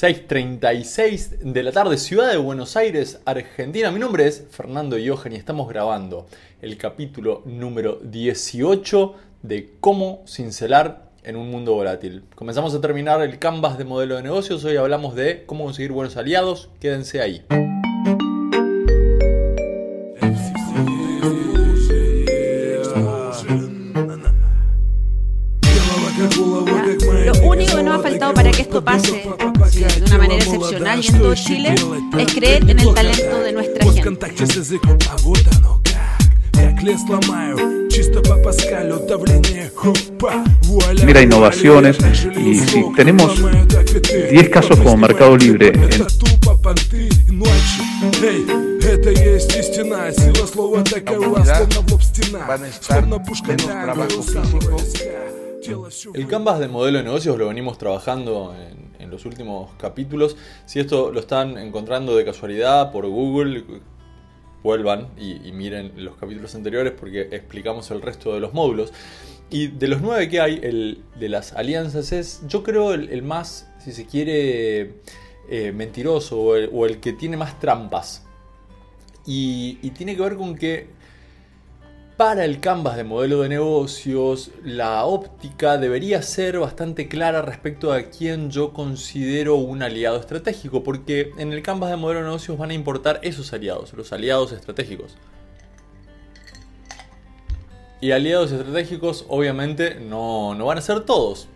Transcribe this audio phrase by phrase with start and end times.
[0.00, 3.90] 6.36 de la tarde, Ciudad de Buenos Aires, Argentina.
[3.90, 6.26] Mi nombre es Fernando Johan y estamos grabando
[6.62, 12.24] el capítulo número 18 de Cómo cincelar en un mundo volátil.
[12.34, 14.64] Comenzamos a terminar el canvas de modelo de negocios.
[14.64, 16.70] Hoy hablamos de cómo conseguir buenos aliados.
[16.80, 17.44] Quédense ahí.
[28.19, 29.23] único que nos ha faltado para que esto pase
[29.99, 31.75] de una manera excepcional y en todo Chile
[32.17, 34.33] es creer en el talento de nuestra gente.
[41.05, 41.97] Mira innovaciones
[42.37, 43.41] y si tenemos
[44.31, 46.05] 10 casos como Mercado Libre en,
[48.85, 53.55] Это есть истина, сила слова такая словно в лоб стена Словно пушка
[56.14, 58.54] el canvas de modelo de negocios lo venimos trabajando
[58.98, 60.36] en, los últimos capítulos.
[60.66, 63.64] Si esto lo están encontrando de casualidad por Google,
[64.62, 68.92] vuelvan y, miren los capítulos anteriores porque explicamos el resto de los módulos.
[69.50, 73.68] Y de los nueve que hay, el de las alianzas es, yo creo, el, más,
[73.80, 74.94] si se quiere,
[75.48, 78.24] eh, mentiroso o el, que tiene más trampas.
[79.26, 80.99] Y tiene que ver con que
[82.20, 88.02] para el canvas de modelo de negocios, la óptica debería ser bastante clara respecto a
[88.10, 92.72] quién yo considero un aliado estratégico, porque en el canvas de modelo de negocios van
[92.72, 95.16] a importar esos aliados, los aliados estratégicos.
[98.02, 101.48] Y aliados estratégicos obviamente no, no van a ser todos.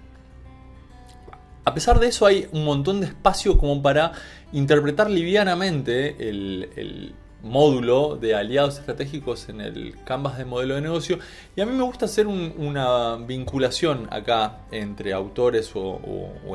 [1.66, 4.12] A pesar de eso hay un montón de espacio como para
[4.50, 11.18] interpretar livianamente el, el módulo de aliados estratégicos en el canvas de modelo de negocio.
[11.54, 16.00] Y a mí me gusta hacer un, una vinculación acá entre autores o,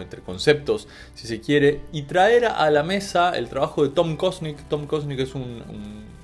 [0.01, 4.67] entre conceptos si se quiere y traer a la mesa el trabajo de Tom Kosnick.
[4.67, 6.19] Tom Kosnick es un,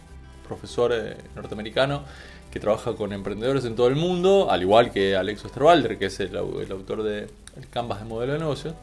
[0.47, 2.03] profesor eh, norteamericano
[2.51, 6.19] que trabaja con emprendedores en todo el mundo al igual que Alex Osterwalder que es
[6.19, 8.75] el, el autor de el canvas de modelo de negocio.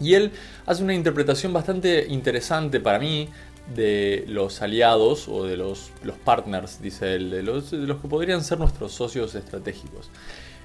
[0.00, 0.32] Y él
[0.66, 3.28] hace una interpretación bastante interesante para mí
[3.74, 8.58] de los aliados o de los, los partners, dice él, de los, que podrían ser
[8.58, 10.10] nuestros socios estratégicos.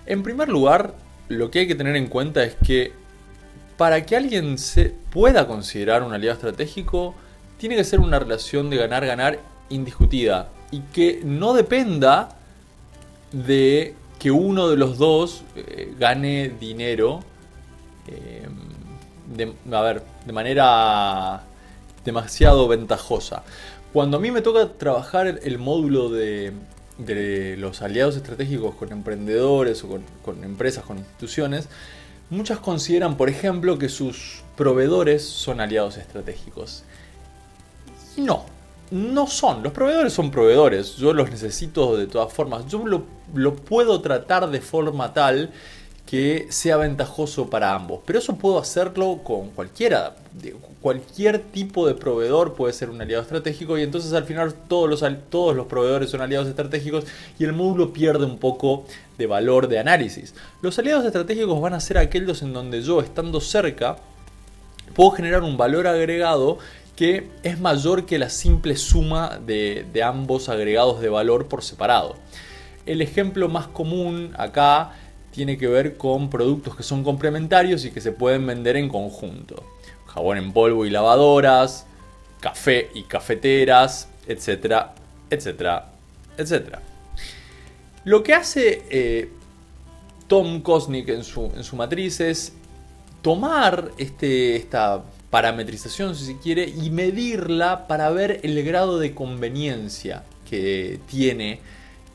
[0.06, 0.96] En primer lugar,
[1.28, 2.94] lo que hay que tener en cuenta es que
[3.78, 7.14] para que alguien se pueda considerar un aliado estratégico,
[7.58, 12.38] tiene que ser una relación de ganar-ganar indiscutida y que no dependa
[13.32, 17.20] de que uno de los dos eh, gane dinero
[18.08, 18.48] eh,
[19.72, 21.44] a ver, de manera
[22.08, 23.44] demasiado ventajosa.
[23.92, 26.54] Cuando a mí me toca trabajar el módulo de,
[26.98, 31.68] de los aliados estratégicos con emprendedores o con, empresas, con instituciones,
[32.30, 36.84] muchas consideran, por ejemplo, que sus proveedores son aliados estratégicos.
[38.16, 38.46] No,
[38.90, 39.62] no son.
[39.62, 40.96] Los proveedores son proveedores.
[40.96, 42.66] Yo los necesito de todas formas.
[42.68, 45.52] Yo lo puedo tratar de forma tal
[46.08, 48.00] que sea ventajoso para ambos.
[48.06, 50.16] Pero eso puedo hacerlo con cualquiera.
[50.82, 55.04] Cualquier tipo de proveedor puede ser un aliado estratégico y entonces al final todos los,
[55.30, 57.04] todos los proveedores son aliados estratégicos
[57.38, 58.86] y el módulo pierde un poco
[59.18, 60.34] de valor de análisis.
[60.62, 63.98] Los aliados estratégicos van a ser aquellos en donde yo, estando cerca,
[64.96, 66.58] puedo generar un valor agregado
[66.96, 72.16] que es mayor que la simple suma de, de ambos agregados de valor por separado.
[72.86, 74.94] El ejemplo más común acá
[75.32, 79.64] tiene que ver con productos que son complementarios y que se pueden vender en conjunto.
[80.08, 81.86] Jabón en polvo y lavadoras,
[82.40, 84.94] café y cafeteras, etcétera,
[85.30, 85.92] etcétera,
[86.38, 86.82] etcétera.
[88.04, 89.30] Lo que hace eh,
[90.28, 92.54] Tom Kosnick en su, en su matriz es
[93.22, 100.24] tomar este, esta parametrización, si se quiere, y medirla para ver el grado de conveniencia
[100.50, 101.60] que tiene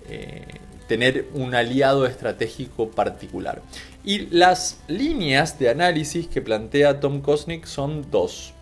[0.09, 0.47] eh,
[0.93, 3.63] tener un aliado estratégico particular.
[4.05, 8.53] Y las líneas de análisis que plantea Tom Kosnick son dos.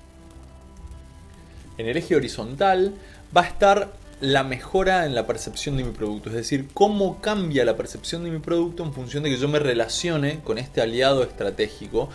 [1.77, 2.95] En el eje horizontal
[3.37, 7.65] va a estar la mejora en la percepción de mi producto, es decir, cómo cambia
[7.65, 11.25] la percepción de mi producto en función de que yo me relacione con este aliado
[11.25, 12.11] estratégico,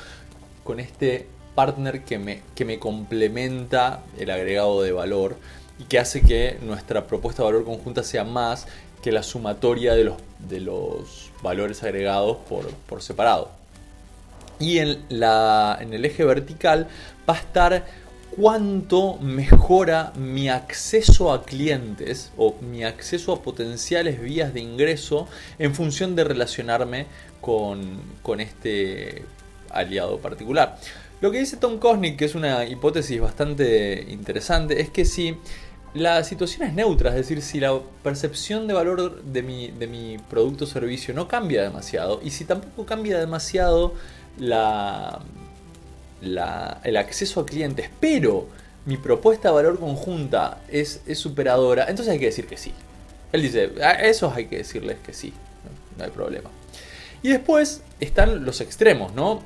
[0.64, 5.36] con este partner que me, que me complementa el agregado de valor
[5.78, 8.66] y que hace que nuestra propuesta de valor conjunta sea más
[9.06, 10.16] que la sumatoria de los,
[10.50, 13.52] de los valores agregados por, por separado.
[14.57, 16.88] Y en, la, en el eje vertical
[17.30, 17.86] va a estar
[18.36, 25.28] cuánto mejora mi acceso a clientes o mi acceso a potenciales vías de ingreso
[25.60, 27.06] en función de relacionarme
[27.42, 29.24] con, con este
[29.69, 30.80] aliado particular.
[31.22, 35.38] Lo que dice Tom Kosnick, que es una hipótesis bastante interesante, es que si
[35.96, 40.18] la situación es neutra, es decir, si la percepción de valor de mi, de mi
[40.30, 43.94] producto o servicio no cambia demasiado, y si tampoco cambia demasiado
[44.38, 45.22] la,
[46.22, 48.48] el acceso a clientes, pero
[48.86, 52.74] mi propuesta de valor conjunta es, es superadora, entonces hay que decir que sí.
[53.32, 55.34] Él dice, a esos hay que decirles que sí,
[55.98, 56.50] no, hay problema.
[57.24, 59.42] Y después están los extremos, ¿no?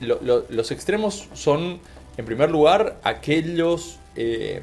[0.00, 1.78] los extremos son,
[2.16, 4.62] en primer lugar, aquellos eh,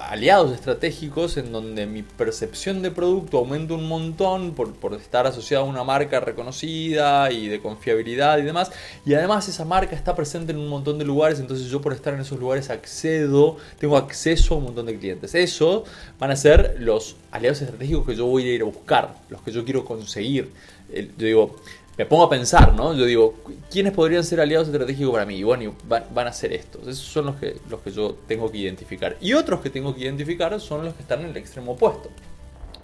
[0.00, 5.66] aliados estratégicos en donde mi percepción de producto aumenta un montón por, estar asociado a
[5.66, 8.70] una marca reconocida y de confiabilidad y demás.
[9.04, 12.14] Y además esa marca está presente en un montón de lugares, entonces yo por estar
[12.14, 15.34] en esos lugares accedo, tengo acceso a un montón de clientes.
[15.34, 15.84] Eso
[16.18, 19.52] van a ser los aliados estratégicos que yo voy a ir a buscar, los que
[19.52, 20.52] yo quiero conseguir.
[20.92, 21.56] Yo digo,
[21.96, 22.94] me pongo a pensar, ¿no?
[22.94, 23.34] Yo digo,
[23.70, 25.36] ¿quiénes podrían ser aliados estratégicos para mí?
[25.36, 26.82] Y bueno, van, a ser estos.
[26.82, 29.16] Esos son los que, los que yo tengo que identificar.
[29.20, 32.10] Y otros que tengo que identificar son los que están en el extremo opuesto.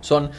[0.00, 0.30] Son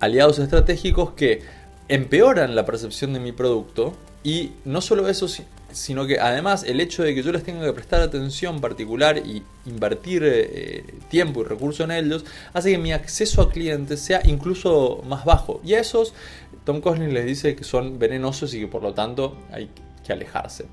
[0.00, 1.42] aliados estratégicos que
[1.88, 5.28] empeoran la percepción de mi producto y no solo eso,
[5.74, 9.42] sino que además el hecho de que yo les tenga que prestar atención particular y
[9.66, 15.02] invertir eh, tiempo y recursos en ellos, hace que mi acceso a clientes sea incluso
[15.06, 15.60] más bajo.
[15.64, 16.14] Y a esos,
[16.64, 19.70] Tom Cosling les dice que son venenosos y que por lo tanto hay
[20.04, 20.66] que alejarse.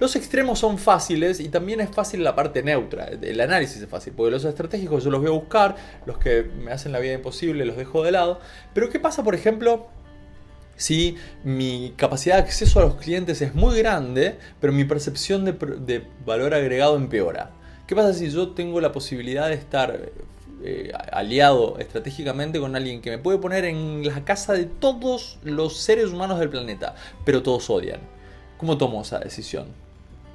[0.00, 3.06] Los extremos son fáciles y también es fácil la parte neutra.
[3.06, 6.72] El análisis es fácil, porque los estratégicos yo los voy a buscar, los que me
[6.72, 8.40] hacen la vida imposible los dejo de lado.
[8.74, 9.88] Pero ¿qué pasa, por ejemplo,
[10.76, 16.04] si mi capacidad de acceso a los clientes es muy grande, pero mi percepción de,
[16.24, 17.50] valor agregado empeora.
[17.86, 20.10] ¿Qué pasa si yo tengo la posibilidad de estar
[20.62, 25.76] eh, aliado estratégicamente con alguien que me puede poner en la casa de todos los
[25.76, 26.94] seres humanos del planeta,
[27.24, 28.00] pero todos odian?
[28.56, 29.66] ¿Cómo tomo esa decisión?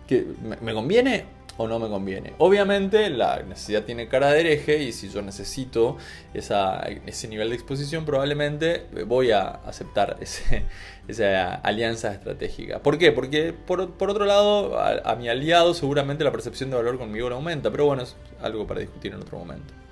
[0.07, 0.25] ¿Que
[0.61, 1.25] ¿Me conviene
[1.57, 2.33] o no me conviene.
[2.39, 5.97] Obviamente la necesidad tiene cara de hereje y si yo necesito
[6.33, 10.17] ese nivel de exposición probablemente voy a aceptar
[11.07, 12.79] esa alianza estratégica.
[12.79, 13.11] ¿Por qué?
[13.11, 17.69] Porque por, otro lado a, mi aliado seguramente la percepción de valor conmigo no aumenta,
[17.71, 19.82] pero bueno, es algo para discutir en otro momento.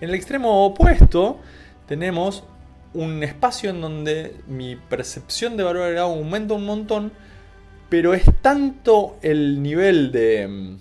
[0.00, 1.38] En el extremo opuesto
[1.86, 2.44] tenemos
[2.94, 7.12] un espacio en donde mi percepción de valor agregado aumenta un montón,
[7.88, 10.78] pero es tanto el nivel de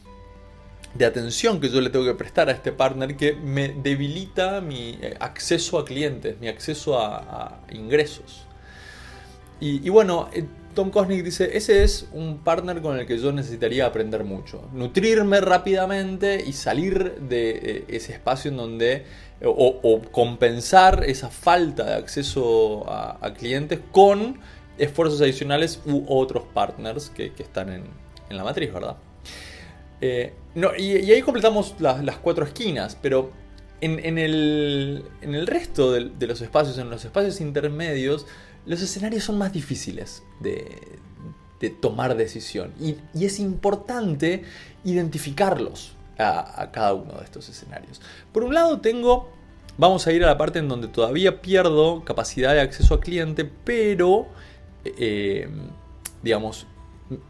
[0.95, 4.97] de atención que yo le tengo que prestar a este partner que me debilita mi
[5.01, 8.43] eh, acceso a clientes, mi acceso a, ingresos.
[9.59, 10.45] Y, bueno, eh,
[10.75, 14.69] Tom Kosnick dice, ese es un partner con el que yo necesitaría aprender mucho.
[14.73, 19.05] Nutrirme rápidamente y salir de eh, ese espacio en donde,
[19.43, 24.39] o, compensar esa falta de acceso a, clientes con
[24.77, 27.83] esfuerzos adicionales u otros partners que, están en,
[28.29, 28.97] la matriz, ¿verdad?
[30.01, 30.33] Eh,
[30.77, 33.31] y, ahí completamos las cuatro esquinas, pero
[33.81, 38.25] en, el, resto de, los espacios, en los espacios intermedios,
[38.65, 40.99] los escenarios son más difíciles de,
[41.81, 42.73] tomar decisión.
[42.79, 44.43] Y, es importante
[44.83, 48.01] identificarlos a, cada uno de estos escenarios.
[48.31, 49.31] Por un lado tengo,
[49.77, 53.49] vamos a ir a la parte en donde todavía pierdo capacidad de acceso a cliente,
[53.63, 54.27] pero,
[54.83, 55.49] eh,
[56.21, 56.67] digamos,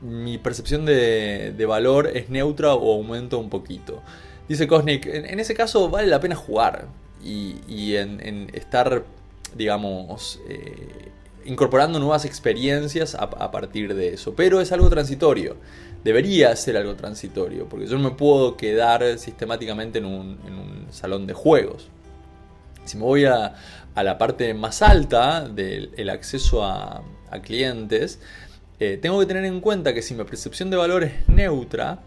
[0.01, 4.01] mi percepción de, valor es neutra o aumenta un poquito.
[4.49, 6.87] Dice Cosnick, en, ese caso vale la pena jugar
[7.23, 9.03] y, en, estar,
[9.55, 11.11] digamos, eh,
[11.45, 14.35] incorporando nuevas experiencias a, partir de eso.
[14.35, 15.57] Pero es algo transitorio.
[16.03, 21.33] Debería ser algo transitorio, porque yo no me puedo quedar sistemáticamente en un, salón de
[21.33, 21.89] juegos.
[22.85, 23.55] Si me voy a,
[23.95, 27.01] la parte más alta del acceso a
[27.41, 28.19] clientes,
[28.79, 31.99] eh, tengo que tener en cuenta que si mi percepción de valor es neutra,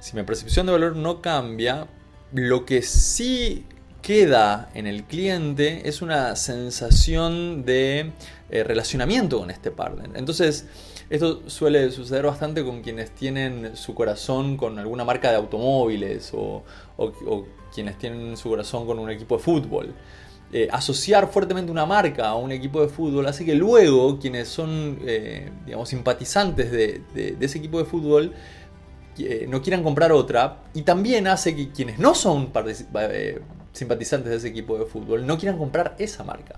[0.00, 1.86] si mi percepción de valor no cambia,
[2.32, 3.64] lo que sí
[4.08, 8.12] queda en el cliente es una sensación de
[8.48, 10.12] eh, relacionamiento con este partner.
[10.14, 10.64] Entonces,
[11.10, 16.64] esto suele suceder bastante con quienes tienen su corazón con alguna marca de automóviles o
[17.74, 19.94] quienes tienen su corazón con un equipo de fútbol.
[20.54, 25.00] Eh, asociar fuertemente una marca a un equipo de fútbol hace que luego quienes son,
[25.04, 28.32] eh, digamos, simpatizantes de, ese equipo de fútbol
[29.48, 32.52] no quieran comprar otra y también hace que quienes no son
[33.78, 36.56] simpatizantes de ese equipo de fútbol no quieran comprar esa marca.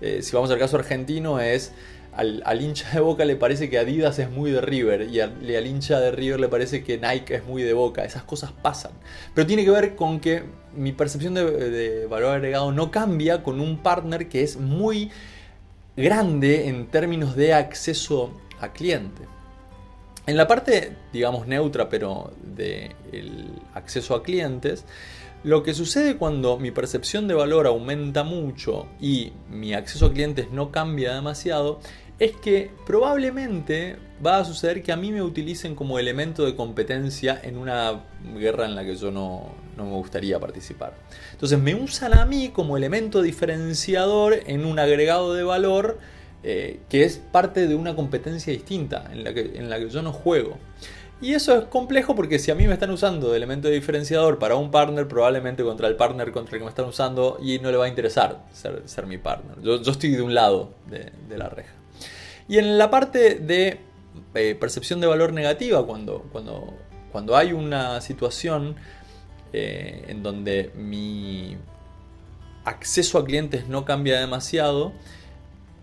[0.00, 1.72] si vamos al caso argentino es
[2.12, 6.00] al, hincha de Boca le parece que Adidas es muy de River y al, hincha
[6.00, 8.04] de River le parece que Nike es muy de Boca.
[8.04, 8.92] Esas cosas pasan.
[9.34, 10.42] Pero tiene que ver con que
[10.74, 15.10] mi percepción de, valor agregado no cambia con un partner que es muy
[15.96, 19.22] grande en términos de acceso a cliente.
[20.26, 24.84] En la parte, digamos, neutra, pero del acceso a clientes,
[25.42, 30.50] lo que sucede cuando mi percepción de valor aumenta mucho y mi acceso a clientes
[30.50, 31.80] no cambia demasiado
[32.18, 37.40] es que probablemente va a suceder que a mí me utilicen como elemento de competencia
[37.42, 38.04] en una
[38.36, 40.92] guerra en la que yo no, me gustaría participar.
[41.32, 45.98] Entonces me usan a mí como elemento diferenciador en un agregado de valor
[46.42, 50.02] eh, que es parte de una competencia distinta en la, que, en la que yo
[50.02, 50.58] no juego.
[51.22, 54.56] Y eso es complejo porque si a mí me están usando de elemento diferenciador para
[54.56, 57.76] un partner, probablemente contra el partner contra el que me están usando y no le
[57.76, 59.60] va a interesar ser, mi partner.
[59.62, 61.74] Yo, estoy de un lado de, la reja.
[62.48, 63.80] Y en la parte de
[64.34, 66.74] eh, percepción de valor negativa, cuando, cuando,
[67.12, 68.76] cuando hay una situación
[69.52, 71.56] eh, en donde mi
[72.64, 74.92] acceso a clientes no cambia demasiado,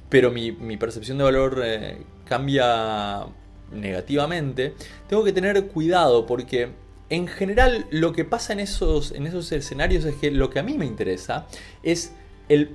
[0.09, 3.25] pero mi, percepción de valor eh, cambia
[3.71, 4.73] negativamente,
[5.07, 6.69] tengo que tener cuidado porque
[7.09, 10.63] en general lo que pasa en esos, en esos escenarios es que lo que a
[10.63, 11.47] mí me interesa
[11.83, 12.13] es
[12.49, 12.71] el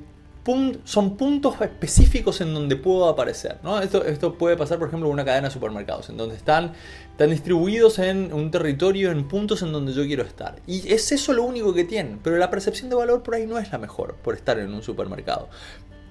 [0.84, 3.58] son puntos específicos en donde puedo aparecer.
[3.62, 3.80] ¿no?
[3.80, 6.72] Esto, esto, puede pasar, por ejemplo, en una cadena de supermercados, en donde están,
[7.12, 10.56] están distribuidos en un territorio, en puntos en donde yo quiero estar.
[10.66, 12.18] Y es eso lo único que tienen.
[12.22, 14.82] Pero la percepción de valor por ahí no es la mejor, por estar en un
[14.82, 15.48] supermercado.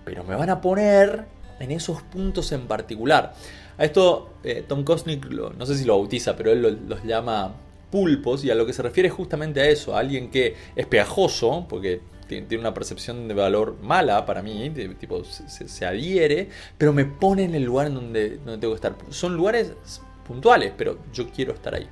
[0.06, 1.26] Pero me van a poner
[1.60, 3.34] en esos puntos en particular.
[3.78, 7.56] A esto eh, Tom Kosnick, no sé si lo bautiza, pero él los llama
[7.92, 10.86] pulpos y a lo que se refiere es justamente a eso, a alguien que es
[10.88, 16.48] pegajoso, porque tiene una percepción de valor mala para mí, tipo se, adhiere,
[16.78, 18.96] pero me pone en el lugar en donde, donde tengo que estar.
[19.10, 19.74] Son lugares
[20.26, 21.88] puntuales, pero yo quiero estar ahí.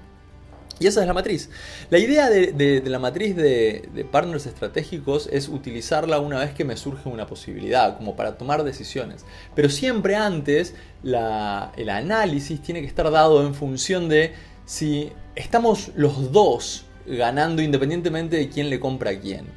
[0.80, 1.50] Y esa es la matriz.
[1.90, 7.10] La idea de, la matriz de, partners estratégicos es utilizarla una vez que me surge
[7.10, 9.26] una posibilidad, como para tomar decisiones.
[9.56, 14.34] Pero siempre antes el análisis tiene que estar dado en función de
[14.66, 19.48] si estamos los dos ganando independientemente de quién le compra a quién.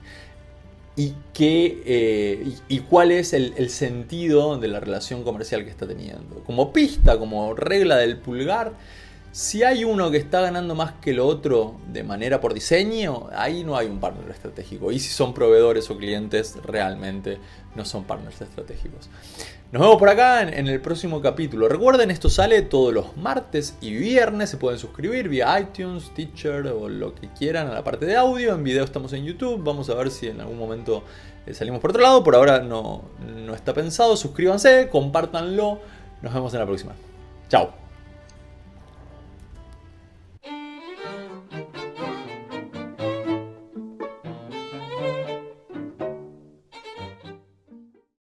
[0.95, 6.43] Y, qué, eh, y, cuál es el sentido de la relación comercial que está teniendo.
[6.45, 8.73] Como pista, como regla del pulgar,
[9.33, 13.65] si hay uno que está ganando más que el otro de manera por diseño, ahí
[13.65, 14.93] no hay un partner estratégico.
[14.93, 17.39] Y si son proveedores o clientes, realmente
[17.75, 19.09] no son partners estratégicos.
[19.73, 21.67] Nos vemos por acá en, el próximo capítulo.
[21.67, 24.51] Recuerden, esto sale todos los martes y viernes.
[24.51, 28.55] Se pueden suscribir vía iTunes, Teacher o lo que quieran a la parte de audio.
[28.55, 29.65] En video estamos en YouTube.
[29.65, 31.05] Vamos a ver si en algún momento
[31.47, 32.23] eh, salimos por otro lado.
[32.23, 34.15] Por ahora no, no está pensado.
[34.15, 35.81] Suscríbanse, compártanlo.
[36.21, 36.93] Nos vemos en la próxima.
[37.49, 37.82] Chao.